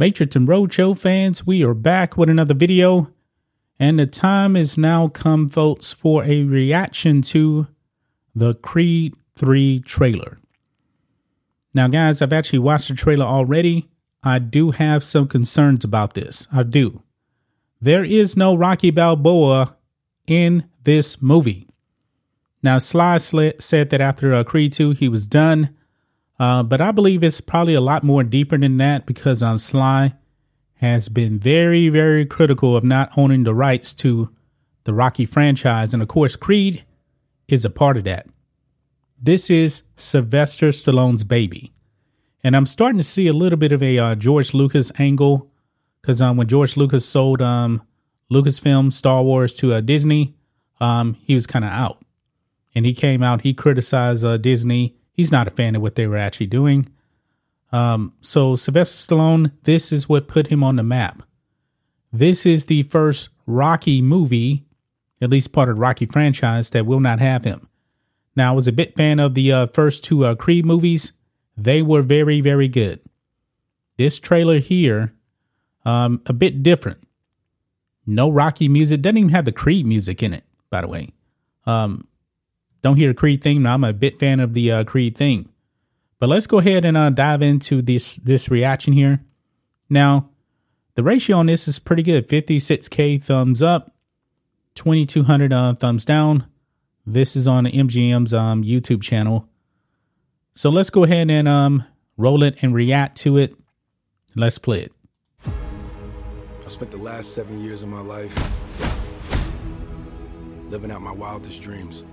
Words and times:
Matrix 0.00 0.34
and 0.34 0.48
Roadshow 0.48 0.98
fans, 0.98 1.46
we 1.46 1.62
are 1.62 1.74
back 1.74 2.16
with 2.16 2.30
another 2.30 2.54
video. 2.54 3.12
And 3.78 3.98
the 3.98 4.06
time 4.06 4.56
is 4.56 4.78
now 4.78 5.08
come, 5.08 5.46
folks, 5.46 5.92
for 5.92 6.24
a 6.24 6.42
reaction 6.42 7.20
to 7.20 7.66
the 8.34 8.54
Creed 8.54 9.14
3 9.36 9.80
trailer. 9.80 10.38
Now, 11.74 11.86
guys, 11.86 12.22
I've 12.22 12.32
actually 12.32 12.60
watched 12.60 12.88
the 12.88 12.94
trailer 12.94 13.26
already. 13.26 13.90
I 14.24 14.38
do 14.38 14.70
have 14.70 15.04
some 15.04 15.28
concerns 15.28 15.84
about 15.84 16.14
this. 16.14 16.48
I 16.50 16.62
do. 16.62 17.02
There 17.78 18.02
is 18.02 18.38
no 18.38 18.54
Rocky 18.54 18.90
Balboa 18.90 19.76
in 20.26 20.64
this 20.84 21.20
movie. 21.20 21.68
Now, 22.62 22.78
Sly 22.78 23.18
said 23.18 23.90
that 23.90 24.00
after 24.00 24.32
uh, 24.32 24.44
Creed 24.44 24.72
2, 24.72 24.92
he 24.92 25.10
was 25.10 25.26
done. 25.26 25.76
Uh, 26.40 26.62
but 26.62 26.80
I 26.80 26.90
believe 26.90 27.22
it's 27.22 27.42
probably 27.42 27.74
a 27.74 27.82
lot 27.82 28.02
more 28.02 28.24
deeper 28.24 28.56
than 28.56 28.78
that 28.78 29.04
because 29.04 29.42
um, 29.42 29.58
Sly 29.58 30.14
has 30.76 31.10
been 31.10 31.38
very, 31.38 31.90
very 31.90 32.24
critical 32.24 32.74
of 32.74 32.82
not 32.82 33.12
owning 33.14 33.44
the 33.44 33.54
rights 33.54 33.92
to 33.94 34.30
the 34.84 34.94
Rocky 34.94 35.26
franchise. 35.26 35.92
And 35.92 36.02
of 36.02 36.08
course, 36.08 36.36
Creed 36.36 36.86
is 37.46 37.66
a 37.66 37.70
part 37.70 37.98
of 37.98 38.04
that. 38.04 38.26
This 39.20 39.50
is 39.50 39.82
Sylvester 39.94 40.68
Stallone's 40.68 41.24
baby. 41.24 41.74
And 42.42 42.56
I'm 42.56 42.64
starting 42.64 42.96
to 42.96 43.04
see 43.04 43.26
a 43.26 43.34
little 43.34 43.58
bit 43.58 43.70
of 43.70 43.82
a 43.82 43.98
uh, 43.98 44.14
George 44.14 44.54
Lucas 44.54 44.90
angle 44.98 45.50
because 46.00 46.22
um, 46.22 46.38
when 46.38 46.48
George 46.48 46.74
Lucas 46.74 47.04
sold 47.04 47.42
um, 47.42 47.82
Lucasfilm 48.32 48.94
Star 48.94 49.22
Wars 49.22 49.52
to 49.56 49.74
uh, 49.74 49.82
Disney, 49.82 50.34
um, 50.80 51.18
he 51.22 51.34
was 51.34 51.46
kind 51.46 51.66
of 51.66 51.70
out. 51.70 52.02
And 52.74 52.86
he 52.86 52.94
came 52.94 53.22
out, 53.22 53.42
he 53.42 53.52
criticized 53.52 54.24
uh, 54.24 54.38
Disney. 54.38 54.96
He's 55.12 55.32
not 55.32 55.46
a 55.46 55.50
fan 55.50 55.76
of 55.76 55.82
what 55.82 55.94
they 55.94 56.06
were 56.06 56.16
actually 56.16 56.46
doing. 56.46 56.86
Um, 57.72 58.14
so 58.20 58.56
Sylvester 58.56 59.14
Stallone, 59.14 59.52
this 59.62 59.92
is 59.92 60.08
what 60.08 60.28
put 60.28 60.48
him 60.48 60.64
on 60.64 60.76
the 60.76 60.82
map. 60.82 61.22
This 62.12 62.44
is 62.44 62.66
the 62.66 62.82
first 62.84 63.28
Rocky 63.46 64.02
movie, 64.02 64.64
at 65.20 65.30
least 65.30 65.52
part 65.52 65.68
of 65.68 65.76
the 65.76 65.80
Rocky 65.80 66.06
franchise, 66.06 66.70
that 66.70 66.86
will 66.86 67.00
not 67.00 67.20
have 67.20 67.44
him. 67.44 67.68
Now, 68.34 68.52
I 68.52 68.54
was 68.54 68.66
a 68.66 68.72
bit 68.72 68.96
fan 68.96 69.18
of 69.18 69.34
the 69.34 69.52
uh, 69.52 69.66
first 69.66 70.04
two 70.04 70.24
uh, 70.24 70.34
Creed 70.34 70.64
movies. 70.64 71.12
They 71.56 71.82
were 71.82 72.02
very, 72.02 72.40
very 72.40 72.68
good. 72.68 73.00
This 73.96 74.18
trailer 74.18 74.58
here, 74.58 75.12
um, 75.84 76.22
a 76.26 76.32
bit 76.32 76.62
different. 76.62 77.06
No 78.06 78.30
Rocky 78.30 78.68
music. 78.68 79.02
Doesn't 79.02 79.18
even 79.18 79.30
have 79.30 79.44
the 79.44 79.52
Creed 79.52 79.86
music 79.86 80.22
in 80.22 80.32
it, 80.32 80.44
by 80.70 80.80
the 80.80 80.88
way. 80.88 81.10
Um, 81.66 82.06
don't 82.82 82.96
hear 82.96 83.08
the 83.08 83.14
Creed 83.14 83.42
theme. 83.42 83.62
Now, 83.62 83.74
I'm 83.74 83.84
a 83.84 83.92
bit 83.92 84.18
fan 84.18 84.40
of 84.40 84.54
the 84.54 84.70
uh, 84.72 84.84
Creed 84.84 85.16
theme. 85.16 85.48
But 86.18 86.28
let's 86.28 86.46
go 86.46 86.58
ahead 86.58 86.84
and 86.84 86.96
uh, 86.96 87.10
dive 87.10 87.42
into 87.42 87.80
this 87.82 88.16
this 88.16 88.50
reaction 88.50 88.92
here. 88.92 89.22
Now, 89.88 90.28
the 90.94 91.02
ratio 91.02 91.38
on 91.38 91.46
this 91.46 91.66
is 91.66 91.78
pretty 91.78 92.02
good. 92.02 92.28
56k 92.28 93.22
thumbs 93.22 93.62
up, 93.62 93.94
2200 94.74 95.52
uh, 95.52 95.74
thumbs 95.74 96.04
down. 96.04 96.46
This 97.06 97.34
is 97.34 97.48
on 97.48 97.64
MGM's 97.64 98.34
um, 98.34 98.62
YouTube 98.62 99.02
channel. 99.02 99.48
So 100.54 100.68
let's 100.68 100.90
go 100.90 101.04
ahead 101.04 101.30
and 101.30 101.48
um, 101.48 101.84
roll 102.16 102.42
it 102.42 102.56
and 102.60 102.74
react 102.74 103.16
to 103.18 103.38
it. 103.38 103.56
Let's 104.36 104.58
play 104.58 104.82
it. 104.82 104.92
I 105.44 106.68
spent 106.68 106.90
the 106.90 106.98
last 106.98 107.34
seven 107.34 107.64
years 107.64 107.82
of 107.82 107.88
my 107.88 108.00
life 108.00 108.32
living 110.68 110.90
out 110.90 111.00
my 111.00 111.12
wildest 111.12 111.62
dreams. 111.62 112.04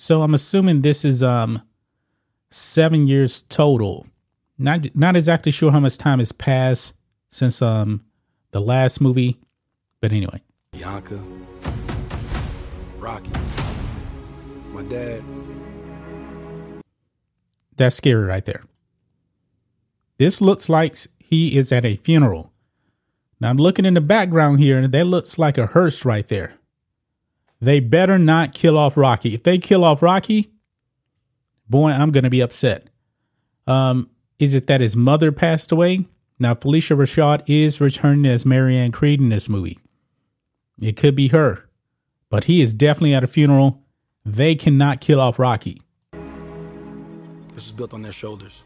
So 0.00 0.22
I'm 0.22 0.32
assuming 0.32 0.80
this 0.80 1.04
is 1.04 1.22
um 1.22 1.60
seven 2.48 3.06
years 3.06 3.42
total. 3.42 4.06
Not 4.56 4.96
not 4.96 5.14
exactly 5.14 5.52
sure 5.52 5.72
how 5.72 5.80
much 5.80 5.98
time 5.98 6.20
has 6.20 6.32
passed 6.32 6.94
since 7.30 7.60
um 7.60 8.06
the 8.52 8.62
last 8.62 9.02
movie, 9.02 9.36
but 10.00 10.10
anyway. 10.10 10.40
Bianca, 10.72 11.20
Rocky, 12.96 13.30
my 14.72 14.84
dad. 14.84 15.22
That's 17.76 17.96
scary 17.96 18.24
right 18.24 18.46
there. 18.46 18.64
This 20.16 20.40
looks 20.40 20.70
like 20.70 20.96
he 21.18 21.58
is 21.58 21.72
at 21.72 21.84
a 21.84 21.96
funeral. 21.96 22.54
Now 23.38 23.50
I'm 23.50 23.58
looking 23.58 23.84
in 23.84 23.92
the 23.92 24.00
background 24.00 24.60
here, 24.60 24.78
and 24.78 24.94
that 24.94 25.06
looks 25.06 25.38
like 25.38 25.58
a 25.58 25.66
hearse 25.66 26.06
right 26.06 26.26
there. 26.26 26.54
They 27.60 27.80
better 27.80 28.18
not 28.18 28.54
kill 28.54 28.78
off 28.78 28.96
Rocky. 28.96 29.34
If 29.34 29.42
they 29.42 29.58
kill 29.58 29.84
off 29.84 30.02
Rocky, 30.02 30.50
boy, 31.68 31.90
I'm 31.90 32.10
gonna 32.10 32.30
be 32.30 32.40
upset. 32.40 32.88
Um, 33.66 34.08
is 34.38 34.54
it 34.54 34.66
that 34.66 34.80
his 34.80 34.96
mother 34.96 35.30
passed 35.30 35.70
away? 35.70 36.06
Now 36.38 36.54
Phylicia 36.54 36.96
Rashad 36.96 37.42
is 37.46 37.80
returning 37.80 38.24
as 38.24 38.46
Mary 38.46 38.76
Anne 38.76 38.92
Creed 38.92 39.20
in 39.20 39.28
this 39.28 39.48
movie. 39.48 39.78
It 40.80 40.96
could 40.96 41.14
be 41.14 41.28
her, 41.28 41.68
but 42.30 42.44
he 42.44 42.62
is 42.62 42.72
definitely 42.72 43.12
at 43.12 43.22
a 43.22 43.26
funeral. 43.26 43.82
They 44.24 44.54
cannot 44.54 45.02
kill 45.02 45.20
off 45.20 45.38
Rocky. 45.38 45.82
This 47.54 47.66
is 47.66 47.72
built 47.72 47.92
on 47.92 48.00
their 48.00 48.12
shoulders. 48.12 48.62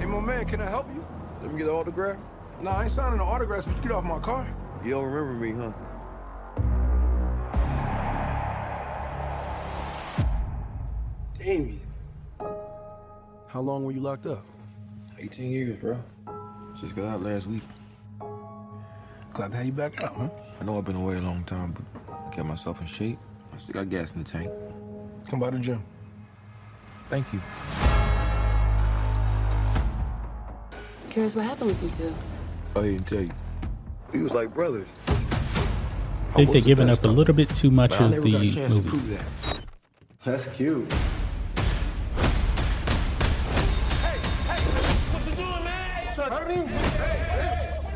Hey, 0.00 0.06
my 0.06 0.20
man, 0.20 0.44
can 0.46 0.60
I 0.60 0.68
help 0.68 0.88
you? 0.92 1.06
Let 1.40 1.52
me 1.52 1.58
get 1.58 1.68
an 1.68 1.74
autograph. 1.74 2.18
Nah, 2.60 2.76
I 2.76 2.82
ain't 2.82 2.92
signing 2.92 3.18
no 3.18 3.24
autographs, 3.24 3.66
but 3.66 3.76
you 3.76 3.82
get 3.82 3.92
off 3.92 4.04
my 4.04 4.18
car. 4.18 4.46
You 4.84 4.90
don't 4.92 5.04
remember 5.04 5.46
me, 5.46 5.52
huh? 5.52 5.72
Damien. 11.38 11.80
How 13.48 13.60
long 13.60 13.84
were 13.84 13.92
you 13.92 14.00
locked 14.00 14.26
up? 14.26 14.44
18 15.18 15.50
years, 15.50 15.76
bro. 15.78 15.98
Just 16.80 16.96
got 16.96 17.04
out 17.04 17.22
last 17.22 17.46
week. 17.46 17.62
Glad 19.32 19.50
to 19.52 19.56
have 19.56 19.66
you 19.66 19.72
back 19.72 20.02
out, 20.02 20.14
huh? 20.16 20.28
I 20.60 20.64
know 20.64 20.78
I've 20.78 20.84
been 20.84 20.96
away 20.96 21.16
a 21.16 21.20
long 21.20 21.44
time, 21.44 21.72
but 21.72 22.12
I 22.12 22.34
kept 22.34 22.46
myself 22.46 22.80
in 22.80 22.86
shape. 22.86 23.18
I 23.52 23.58
still 23.58 23.74
got 23.74 23.88
gas 23.88 24.12
in 24.12 24.22
the 24.22 24.30
tank. 24.30 24.50
Come 25.28 25.40
by 25.40 25.50
the 25.50 25.58
gym. 25.58 25.82
Thank 27.08 27.32
you. 27.32 27.40
Curious 31.10 31.34
what 31.34 31.44
happened 31.44 31.70
with 31.70 31.82
you 31.82 31.90
two? 31.90 32.14
I 32.74 32.80
didn't 32.82 33.06
tell 33.06 33.22
you. 33.22 33.30
We 34.12 34.22
was 34.22 34.32
like 34.32 34.52
brothers. 34.54 34.86
I 35.06 36.34
think 36.34 36.52
they're 36.52 36.60
giving 36.62 36.88
up 36.88 37.04
a 37.04 37.08
little 37.08 37.34
bit 37.34 37.50
too 37.50 37.70
much 37.70 37.90
But 37.90 38.00
I 38.00 38.04
of 38.06 38.10
never 38.12 38.22
the 38.22 38.32
got 38.32 38.42
a 38.42 38.50
chance 38.54 38.74
to 38.74 38.80
movie. 38.80 38.88
prove 38.88 39.08
that. 39.10 39.24
That's 40.24 40.46
cute. 40.56 40.92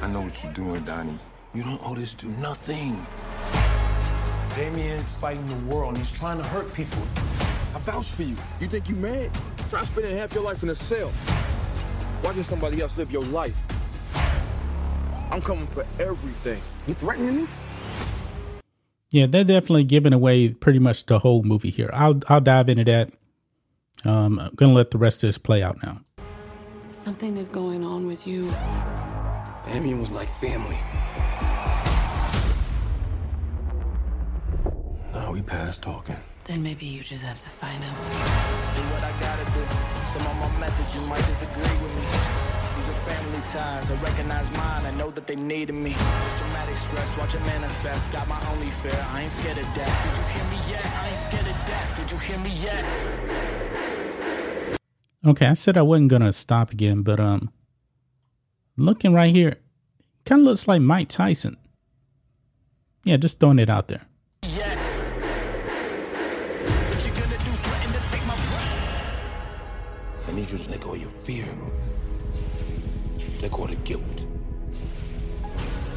I 0.02 0.08
know 0.12 0.20
what 0.22 0.42
you're 0.44 0.52
doing, 0.52 0.84
Donnie. 0.84 1.18
You 1.54 1.62
don't 1.62 1.80
owe 1.84 1.94
this 1.94 2.12
dude 2.14 2.38
nothing. 2.38 3.04
Damien's 4.54 5.14
fighting 5.14 5.46
the 5.46 5.74
world 5.74 5.90
and 5.90 5.98
he's 5.98 6.10
trying 6.10 6.38
to 6.38 6.44
hurt 6.44 6.72
people. 6.74 7.02
I 7.74 7.78
vouch 7.80 8.06
for 8.06 8.22
you. 8.22 8.36
You 8.60 8.68
think 8.68 8.88
you 8.88 8.96
mad? 8.96 9.30
Try 9.70 9.84
spending 9.84 10.16
half 10.16 10.32
your 10.34 10.42
life 10.42 10.62
in 10.62 10.68
a 10.70 10.74
cell. 10.74 11.12
Watching 12.22 12.42
somebody 12.42 12.80
else 12.80 12.96
live 12.96 13.10
your 13.12 13.24
life. 13.24 13.54
I'm 15.30 15.42
coming 15.42 15.66
for 15.66 15.84
everything. 15.98 16.60
You 16.86 16.94
threatening 16.94 17.36
me? 17.36 17.46
Yeah, 19.12 19.26
they're 19.26 19.44
definitely 19.44 19.84
giving 19.84 20.12
away 20.12 20.50
pretty 20.50 20.78
much 20.78 21.06
the 21.06 21.20
whole 21.20 21.42
movie 21.42 21.70
here. 21.70 21.90
I'll 21.92 22.20
I'll 22.28 22.40
dive 22.40 22.68
into 22.68 22.84
that. 22.84 23.12
Um, 24.04 24.38
I'm 24.38 24.54
gonna 24.54 24.72
let 24.72 24.90
the 24.90 24.98
rest 24.98 25.22
of 25.24 25.28
this 25.28 25.38
play 25.38 25.62
out 25.62 25.82
now. 25.82 26.00
Something 26.90 27.36
is 27.36 27.48
going 27.48 27.84
on 27.84 28.06
with 28.06 28.26
you. 28.26 28.52
Damien 29.64 30.00
was 30.00 30.10
like 30.10 30.28
family. 30.40 30.76
Now 35.12 35.32
we 35.32 35.42
past 35.42 35.82
talking. 35.82 36.16
Then 36.44 36.62
maybe 36.62 36.86
you 36.86 37.02
just 37.02 37.22
have 37.22 37.40
to 37.40 37.48
find 37.48 37.82
him. 37.82 37.94
Do 43.52 43.58
I 43.58 43.64
gotta 43.64 43.86
do. 43.86 43.86
Some 43.86 43.86
of 43.86 43.86
my 43.86 43.86
methods 43.86 43.86
you 43.86 43.86
might 43.86 43.86
disagree 43.86 43.86
with 43.86 43.86
me. 43.86 43.86
These 43.86 43.86
are 43.86 43.86
family 43.86 43.86
ties. 43.86 43.90
I 43.90 43.94
recognize 43.94 44.50
mine. 44.52 44.86
I 44.86 44.96
know 44.96 45.10
that 45.10 45.26
they 45.26 45.36
needed 45.36 45.72
me. 45.72 45.94
It's 46.26 46.38
traumatic 46.38 46.76
stress. 46.76 47.16
Watch 47.18 47.34
it 47.34 47.40
manifest. 47.40 48.12
Got 48.12 48.28
my 48.28 48.50
only 48.50 48.66
fear. 48.66 49.06
I 49.10 49.22
ain't 49.22 49.32
scared 49.32 49.58
of 49.58 49.74
death. 49.74 50.04
Did 50.04 50.18
you 50.18 50.24
hear 50.24 50.44
me 50.50 50.58
yet? 50.70 50.86
I 50.86 51.08
ain't 51.08 51.18
scared 51.18 51.46
of 51.46 51.66
death. 51.66 51.96
Did 51.96 52.10
you 52.10 52.18
hear 52.18 52.38
me 52.38 52.50
yet? 52.50 52.84
Okay, 55.26 55.46
I 55.46 55.54
said 55.54 55.76
I 55.76 55.82
wasn't 55.82 56.10
gonna 56.10 56.32
stop 56.32 56.70
again, 56.70 57.02
but 57.02 57.18
um, 57.18 57.50
looking 58.76 59.12
right 59.12 59.34
here, 59.34 59.56
kind 60.24 60.40
of 60.42 60.46
looks 60.46 60.68
like 60.68 60.80
Mike 60.82 61.08
Tyson. 61.08 61.56
Yeah, 63.04 63.16
just 63.16 63.40
throwing 63.40 63.58
it 63.58 63.68
out 63.70 63.88
there. 63.88 64.06
Yet. 64.42 64.78
What 66.92 67.06
you 67.06 67.12
gonna 67.12 67.38
do? 67.38 67.52
Threaten 67.62 67.92
to 67.92 68.00
take 68.10 68.26
my 68.26 68.36
breath? 68.36 69.12
I 70.28 70.32
need 70.32 70.50
you 70.50 70.58
to 70.58 70.70
let 70.70 70.80
go 70.80 70.92
of 70.92 71.00
your 71.00 71.10
fear. 71.10 71.46
Let 73.42 73.52
go 73.52 73.64
of 73.64 73.70
the 73.70 73.76
guilt. 73.76 74.26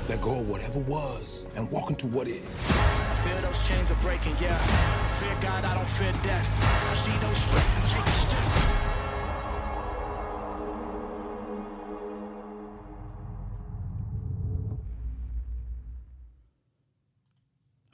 Let 0.09 0.21
go 0.21 0.39
of 0.39 0.49
whatever 0.49 0.79
was 0.79 1.45
and 1.55 1.69
walk 1.71 1.89
into 1.89 2.07
what 2.07 2.27
is. 2.27 2.43
I 2.69 3.13
feel 3.23 3.41
those 3.41 3.67
chains 3.67 3.91
are 3.91 4.01
breaking, 4.01 4.35
yeah. 4.41 4.57
I 4.59 5.07
fear 5.07 5.37
God, 5.39 5.63
I 5.63 5.75
don't 5.75 5.87
fear 5.87 6.11
death. 6.23 6.47
I 6.89 6.93
see 6.93 7.11
those 7.25 7.37
stripes 7.37 7.77
and 7.77 7.85
take 7.85 8.05
a 8.05 8.11
step. 8.11 8.39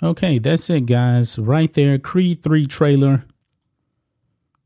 Okay, 0.04 0.40
that's 0.40 0.70
it, 0.70 0.86
guys. 0.86 1.40
Right 1.40 1.74
there, 1.74 1.98
Creed 1.98 2.44
3 2.44 2.66
trailer. 2.66 3.26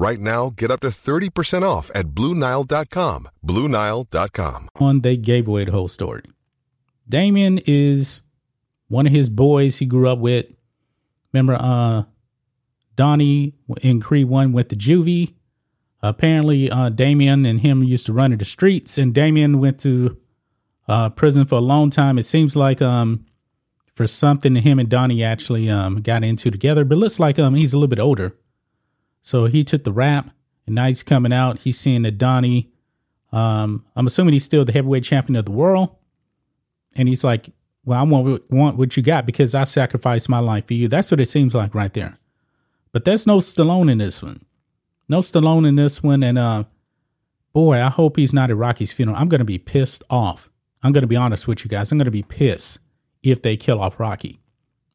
Right 0.00 0.18
now, 0.18 0.48
get 0.56 0.70
up 0.70 0.80
to 0.80 0.86
30% 0.86 1.62
off 1.62 1.90
at 1.94 2.14
BlueNile.com. 2.14 3.28
BlueNile.com. 3.44 4.68
on 4.76 5.00
they 5.02 5.18
gave 5.18 5.46
away 5.46 5.66
the 5.66 5.72
whole 5.72 5.88
story. 5.88 6.22
Damien 7.06 7.58
is 7.66 8.22
one 8.88 9.06
of 9.06 9.12
his 9.12 9.28
boys 9.28 9.78
he 9.78 9.84
grew 9.84 10.08
up 10.08 10.18
with. 10.18 10.46
Remember, 11.34 11.54
uh, 11.54 12.04
Donnie 12.96 13.52
in 13.82 14.00
Creed 14.00 14.26
1 14.26 14.52
went 14.52 14.70
to 14.70 14.76
juvie. 14.76 15.34
Apparently, 16.00 16.70
uh, 16.70 16.88
Damien 16.88 17.44
and 17.44 17.60
him 17.60 17.82
used 17.82 18.06
to 18.06 18.14
run 18.14 18.32
in 18.32 18.38
the 18.38 18.46
streets, 18.46 18.96
and 18.96 19.12
Damien 19.12 19.60
went 19.60 19.78
to 19.80 20.16
uh, 20.88 21.10
prison 21.10 21.44
for 21.44 21.56
a 21.56 21.60
long 21.60 21.90
time. 21.90 22.18
It 22.18 22.24
seems 22.24 22.56
like 22.56 22.80
um, 22.80 23.26
for 23.94 24.06
something 24.06 24.54
him 24.54 24.78
and 24.78 24.88
Donnie 24.88 25.22
actually 25.22 25.68
um, 25.68 26.00
got 26.00 26.24
into 26.24 26.50
together, 26.50 26.86
but 26.86 26.96
it 26.96 27.00
looks 27.00 27.20
like 27.20 27.38
um, 27.38 27.54
he's 27.54 27.74
a 27.74 27.76
little 27.76 27.86
bit 27.86 28.00
older. 28.00 28.34
So 29.22 29.46
he 29.46 29.64
took 29.64 29.84
the 29.84 29.92
rap, 29.92 30.30
and 30.66 30.74
now 30.74 30.86
he's 30.86 31.02
coming 31.02 31.32
out. 31.32 31.60
He's 31.60 31.78
seeing 31.78 32.02
that 32.02 32.18
Donnie 32.18 32.70
um, 33.32 33.84
I'm 33.94 34.06
assuming 34.06 34.32
he's 34.32 34.44
still 34.44 34.64
the 34.64 34.72
heavyweight 34.72 35.04
champion 35.04 35.36
of 35.36 35.44
the 35.44 35.52
world. 35.52 35.96
And 36.96 37.08
he's 37.08 37.22
like, 37.22 37.50
Well, 37.84 38.00
I 38.00 38.02
want, 38.02 38.50
want 38.50 38.76
what 38.76 38.96
you 38.96 39.02
got 39.02 39.26
because 39.26 39.54
I 39.54 39.64
sacrificed 39.64 40.28
my 40.28 40.40
life 40.40 40.66
for 40.66 40.74
you. 40.74 40.88
That's 40.88 41.10
what 41.10 41.20
it 41.20 41.28
seems 41.28 41.54
like 41.54 41.74
right 41.74 41.92
there. 41.92 42.18
But 42.92 43.04
there's 43.04 43.26
no 43.26 43.36
Stallone 43.36 43.90
in 43.90 43.98
this 43.98 44.22
one. 44.22 44.44
No 45.08 45.18
Stallone 45.18 45.66
in 45.66 45.76
this 45.76 46.02
one. 46.02 46.22
And 46.22 46.38
uh, 46.38 46.64
boy, 47.52 47.80
I 47.80 47.88
hope 47.88 48.16
he's 48.16 48.34
not 48.34 48.50
at 48.50 48.56
Rocky's 48.56 48.92
funeral. 48.92 49.18
I'm 49.18 49.28
going 49.28 49.40
to 49.40 49.44
be 49.44 49.58
pissed 49.58 50.02
off. 50.10 50.50
I'm 50.82 50.92
going 50.92 51.02
to 51.02 51.08
be 51.08 51.16
honest 51.16 51.46
with 51.46 51.64
you 51.64 51.68
guys. 51.68 51.92
I'm 51.92 51.98
going 51.98 52.06
to 52.06 52.10
be 52.10 52.22
pissed 52.22 52.80
if 53.22 53.42
they 53.42 53.56
kill 53.56 53.80
off 53.80 54.00
Rocky. 54.00 54.40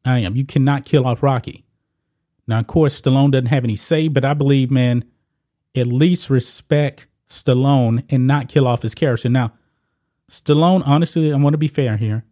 I 0.04 0.18
am. 0.18 0.36
You 0.36 0.44
cannot 0.44 0.84
kill 0.84 1.06
off 1.06 1.22
Rocky. 1.22 1.64
Now, 2.46 2.60
of 2.60 2.66
course, 2.66 3.00
Stallone 3.00 3.32
doesn't 3.32 3.46
have 3.46 3.64
any 3.64 3.76
say, 3.76 4.08
but 4.08 4.24
I 4.24 4.34
believe, 4.34 4.70
man, 4.70 5.04
at 5.74 5.86
least 5.86 6.30
respect 6.30 7.06
Stallone 7.28 8.04
and 8.08 8.26
not 8.26 8.48
kill 8.48 8.68
off 8.68 8.82
his 8.82 8.94
character. 8.94 9.28
Now, 9.28 9.52
Stallone, 10.30 10.86
honestly, 10.86 11.32
I 11.32 11.36
want 11.36 11.54
to 11.54 11.58
be 11.58 11.68
fair 11.68 11.96
here. 11.96 12.24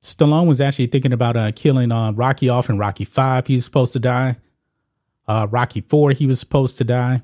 Stallone 0.00 0.46
was 0.46 0.60
actually 0.60 0.86
thinking 0.86 1.12
about 1.12 1.36
uh, 1.36 1.52
killing 1.52 1.90
uh, 1.90 2.12
Rocky 2.12 2.48
off 2.48 2.70
in 2.70 2.78
Rocky 2.78 3.04
Five. 3.04 3.46
He 3.46 3.54
was 3.54 3.64
supposed 3.64 3.92
to 3.94 3.98
die. 3.98 4.36
Uh, 5.26 5.46
Rocky 5.50 5.80
Four, 5.80 6.12
he 6.12 6.26
was 6.26 6.40
supposed 6.40 6.78
to 6.78 6.84
die. 6.84 7.22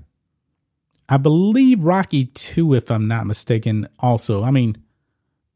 I 1.08 1.16
believe 1.16 1.84
Rocky 1.84 2.26
Two, 2.26 2.74
if 2.74 2.90
I'm 2.90 3.06
not 3.06 3.26
mistaken. 3.26 3.88
Also, 4.00 4.42
I 4.42 4.50
mean, 4.50 4.76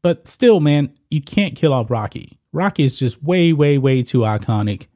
but 0.01 0.27
still, 0.27 0.59
man, 0.59 0.93
you 1.09 1.21
can't 1.21 1.55
kill 1.55 1.73
off 1.73 1.91
Rocky. 1.91 2.39
Rocky 2.51 2.83
is 2.83 2.97
just 2.97 3.21
way, 3.21 3.51
way, 3.51 3.77
way 3.77 4.01
too 4.01 4.19
iconic. 4.19 4.87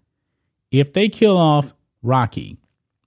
If 0.73 0.91
they 0.91 1.07
kill 1.07 1.37
off 1.37 1.71
Rocky 2.01 2.57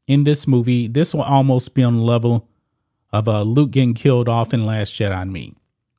in 0.06 0.22
this 0.22 0.46
movie, 0.46 0.86
this 0.86 1.12
will 1.12 1.22
almost 1.22 1.74
be 1.74 1.82
on 1.82 1.96
the 1.96 2.02
level 2.02 2.48
of 3.12 3.28
uh, 3.28 3.42
Luke 3.42 3.72
getting 3.72 3.92
killed 3.92 4.28
off 4.28 4.54
in 4.54 4.64
Last 4.64 4.94
Jedi 4.94 5.14
on 5.14 5.32
me. 5.32 5.52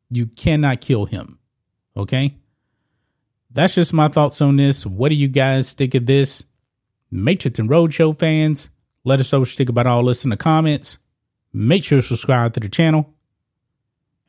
You 0.10 0.28
cannot 0.28 0.80
kill 0.80 1.08
him. 1.08 1.40
Okay? 1.98 2.38
That's 3.52 3.75
just 3.75 3.94
my 3.94 4.08
thoughts 4.08 4.40
on 4.42 4.56
this. 4.56 4.86
What 4.86 5.10
do 5.10 5.16
you 5.16 5.28
guys 5.28 5.74
think 5.74 5.94
of 5.94 6.06
this? 6.06 6.46
Matrix 7.12 7.60
and 7.60 7.70
Roadshow 7.70 8.18
fans, 8.18 8.70
let 9.04 9.20
us 9.20 9.34
know 9.34 9.40
what 9.40 9.50
you 9.50 9.56
think 9.56 9.70
about 9.70 9.88
all 9.88 10.06
this 10.06 10.24
in 10.24 10.30
the 10.30 10.38
comments. 10.38 11.00
Make 11.52 11.84
sure 11.84 12.00
to 12.00 12.02
subscribe 12.02 12.54
to 12.54 12.60
the 12.62 12.70
channel, 12.70 13.13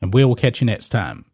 and 0.00 0.12
we 0.12 0.24
will 0.24 0.36
catch 0.36 0.60
you 0.60 0.66
next 0.66 0.88
time. 0.88 1.24